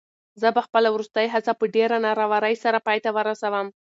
[0.41, 3.67] زه به خپله وروستۍ هڅه په ډېرې نره ورۍ سره پای ته ورسوم.